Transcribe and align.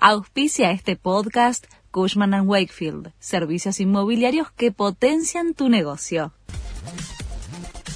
Auspicia 0.00 0.70
este 0.70 0.94
podcast 0.94 1.64
Cushman⁇ 1.90 2.30
Wakefield, 2.46 3.10
servicios 3.18 3.80
inmobiliarios 3.80 4.52
que 4.52 4.70
potencian 4.70 5.54
tu 5.54 5.68
negocio. 5.68 6.32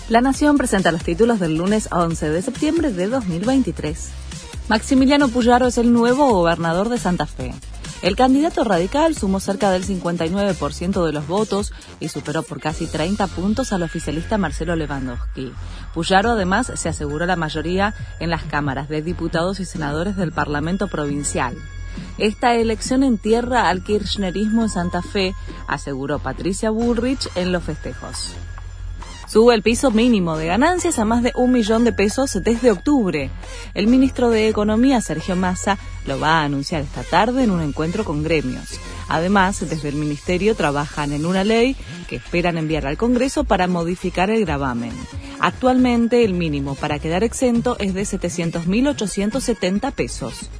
La 0.08 0.20
Nación 0.20 0.58
presenta 0.58 0.90
los 0.90 1.04
títulos 1.04 1.38
del 1.38 1.56
lunes 1.56 1.88
11 1.92 2.30
de 2.30 2.42
septiembre 2.42 2.92
de 2.92 3.06
2023. 3.06 4.10
Maximiliano 4.68 5.28
Puyaro 5.28 5.68
es 5.68 5.78
el 5.78 5.92
nuevo 5.92 6.26
gobernador 6.26 6.88
de 6.88 6.98
Santa 6.98 7.26
Fe. 7.26 7.54
El 8.02 8.16
candidato 8.16 8.64
radical 8.64 9.14
sumó 9.14 9.38
cerca 9.38 9.70
del 9.70 9.86
59% 9.86 11.06
de 11.06 11.12
los 11.12 11.28
votos 11.28 11.72
y 12.00 12.08
superó 12.08 12.42
por 12.42 12.58
casi 12.58 12.88
30 12.88 13.28
puntos 13.28 13.72
al 13.72 13.84
oficialista 13.84 14.38
Marcelo 14.38 14.74
Lewandowski. 14.74 15.52
Puyaro 15.94 16.32
además 16.32 16.72
se 16.74 16.88
aseguró 16.88 17.26
la 17.26 17.36
mayoría 17.36 17.94
en 18.18 18.30
las 18.30 18.42
cámaras 18.42 18.88
de 18.88 19.02
diputados 19.02 19.60
y 19.60 19.64
senadores 19.64 20.16
del 20.16 20.32
Parlamento 20.32 20.88
provincial. 20.88 21.56
Esta 22.18 22.54
elección 22.54 23.02
entierra 23.02 23.68
al 23.68 23.82
kirchnerismo 23.82 24.62
en 24.62 24.68
Santa 24.68 25.02
Fe, 25.02 25.34
aseguró 25.66 26.18
Patricia 26.18 26.70
Bullrich 26.70 27.28
en 27.34 27.52
los 27.52 27.64
festejos. 27.64 28.34
Sube 29.32 29.54
el 29.54 29.62
piso 29.62 29.90
mínimo 29.90 30.36
de 30.36 30.44
ganancias 30.44 30.98
a 30.98 31.06
más 31.06 31.22
de 31.22 31.32
un 31.34 31.52
millón 31.52 31.84
de 31.84 31.94
pesos 31.94 32.38
desde 32.44 32.70
octubre. 32.70 33.30
El 33.72 33.86
ministro 33.86 34.28
de 34.28 34.48
Economía, 34.48 35.00
Sergio 35.00 35.36
Massa, 35.36 35.78
lo 36.06 36.20
va 36.20 36.40
a 36.40 36.44
anunciar 36.44 36.82
esta 36.82 37.02
tarde 37.02 37.44
en 37.44 37.50
un 37.50 37.62
encuentro 37.62 38.04
con 38.04 38.22
gremios. 38.22 38.78
Además, 39.08 39.66
desde 39.66 39.88
el 39.88 39.94
Ministerio 39.94 40.54
trabajan 40.54 41.12
en 41.12 41.24
una 41.24 41.44
ley 41.44 41.76
que 42.08 42.16
esperan 42.16 42.58
enviar 42.58 42.86
al 42.86 42.98
Congreso 42.98 43.44
para 43.44 43.68
modificar 43.68 44.28
el 44.28 44.44
gravamen. 44.44 44.92
Actualmente, 45.40 46.24
el 46.24 46.34
mínimo 46.34 46.74
para 46.74 46.98
quedar 46.98 47.24
exento 47.24 47.78
es 47.78 47.94
de 47.94 48.02
700.870 48.02 49.92
pesos. 49.92 50.50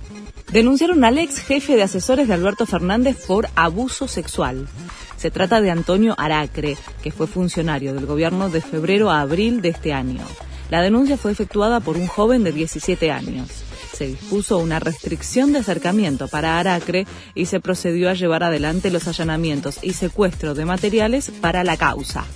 Denunciaron 0.53 1.03
al 1.03 1.17
ex 1.17 1.39
jefe 1.39 1.77
de 1.77 1.83
asesores 1.83 2.29
de 2.29 2.35
Alberto 2.35 2.67
Fernández 2.67 3.17
por 3.27 3.49
abuso 3.57 4.07
sexual. 4.07 4.69
Se 5.17 5.31
trata 5.31 5.63
de 5.63 5.71
Antonio 5.71 6.15
Aracre, 6.19 6.77
que 7.03 7.11
fue 7.11 7.27
funcionario 7.27 7.95
del 7.95 8.05
gobierno 8.05 8.51
de 8.51 8.61
febrero 8.61 9.11
a 9.11 9.23
abril 9.23 9.63
de 9.63 9.71
este 9.71 9.95
año. 9.95 10.23
La 10.69 10.83
denuncia 10.83 11.17
fue 11.17 11.33
efectuada 11.33 11.81
por 11.81 11.97
un 11.97 12.07
joven 12.07 12.45
de 12.45 12.53
17 12.53 13.11
años. 13.11 13.49
Se 13.95 14.07
dispuso 14.07 14.59
una 14.59 14.79
restricción 14.79 15.55
de 15.55 15.61
acercamiento 15.61 16.29
para 16.29 16.59
Aracre 16.59 17.07
y 17.35 17.47
se 17.47 17.61
procedió 17.61 18.11
a 18.11 18.15
llevar 18.15 18.43
adelante 18.43 18.91
los 18.91 19.09
allanamientos 19.09 19.79
y 19.81 19.95
secuestro 19.95 20.55
de 20.55 20.67
materiales 20.67 21.31
para 21.41 21.65
la 21.65 21.79
causa. 21.79 22.27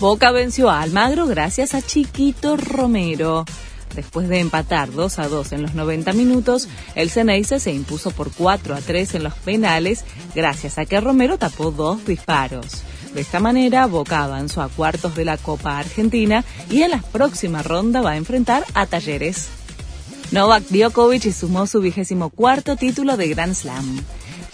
Boca 0.00 0.32
venció 0.32 0.70
a 0.70 0.80
Almagro 0.80 1.26
gracias 1.26 1.74
a 1.74 1.82
Chiquito 1.82 2.56
Romero. 2.56 3.44
Después 3.94 4.28
de 4.28 4.40
empatar 4.40 4.90
2 4.92 5.18
a 5.18 5.28
2 5.28 5.52
en 5.52 5.62
los 5.62 5.74
90 5.74 6.12
minutos, 6.12 6.68
el 6.94 7.10
Ceneice 7.10 7.60
se 7.60 7.72
impuso 7.72 8.10
por 8.10 8.32
4 8.32 8.74
a 8.74 8.80
3 8.80 9.14
en 9.14 9.24
los 9.24 9.34
penales 9.34 10.04
gracias 10.34 10.78
a 10.78 10.86
que 10.86 11.00
Romero 11.00 11.38
tapó 11.38 11.70
dos 11.70 12.04
disparos. 12.04 12.82
De 13.14 13.20
esta 13.20 13.38
manera, 13.38 13.86
Boca 13.86 14.24
avanzó 14.24 14.60
a 14.62 14.68
cuartos 14.68 15.14
de 15.14 15.24
la 15.24 15.36
Copa 15.36 15.78
Argentina 15.78 16.44
y 16.68 16.82
en 16.82 16.90
la 16.90 17.00
próxima 17.00 17.62
ronda 17.62 18.02
va 18.02 18.12
a 18.12 18.16
enfrentar 18.16 18.64
a 18.74 18.86
Talleres. 18.86 19.48
Novak 20.32 20.64
Djokovic 20.64 21.30
sumó 21.32 21.68
su 21.68 21.80
vigésimo 21.80 22.30
cuarto 22.30 22.74
título 22.74 23.16
de 23.16 23.28
Grand 23.28 23.54
Slam. 23.54 24.00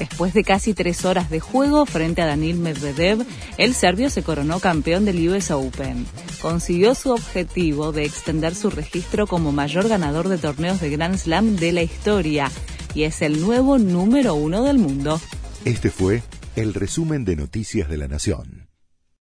Después 0.00 0.32
de 0.32 0.44
casi 0.44 0.72
tres 0.72 1.04
horas 1.04 1.28
de 1.28 1.40
juego 1.40 1.84
frente 1.84 2.22
a 2.22 2.26
Daniil 2.26 2.56
Medvedev, 2.56 3.26
el 3.58 3.74
serbio 3.74 4.08
se 4.08 4.22
coronó 4.22 4.58
campeón 4.58 5.04
del 5.04 5.28
US 5.28 5.50
Open. 5.50 6.06
Consiguió 6.40 6.94
su 6.94 7.10
objetivo 7.10 7.92
de 7.92 8.04
extender 8.04 8.54
su 8.54 8.70
registro 8.70 9.26
como 9.26 9.52
mayor 9.52 9.90
ganador 9.90 10.30
de 10.30 10.38
torneos 10.38 10.80
de 10.80 10.88
Grand 10.88 11.18
Slam 11.18 11.56
de 11.56 11.72
la 11.72 11.82
historia 11.82 12.50
y 12.94 13.02
es 13.02 13.20
el 13.20 13.42
nuevo 13.42 13.76
número 13.76 14.34
uno 14.34 14.64
del 14.64 14.78
mundo. 14.78 15.20
Este 15.66 15.90
fue 15.90 16.22
el 16.56 16.72
resumen 16.72 17.26
de 17.26 17.36
Noticias 17.36 17.90
de 17.90 17.98
la 17.98 18.08
Nación. 18.08 18.69